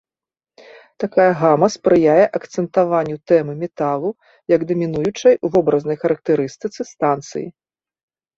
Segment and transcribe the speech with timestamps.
[1.01, 4.09] Такая гама спрыяе акцэнтаванню тэмы металу,
[4.55, 7.47] як дамінуючай у вобразнай характарыстыцы станцыі.